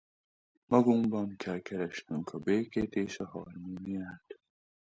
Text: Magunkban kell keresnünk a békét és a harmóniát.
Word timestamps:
Magunkban 0.67 1.35
kell 1.35 1.59
keresnünk 1.59 2.29
a 2.29 2.39
békét 2.39 2.93
és 2.95 3.19
a 3.19 3.27
harmóniát. 3.27 4.35